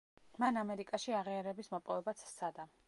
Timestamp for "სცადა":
2.33-2.73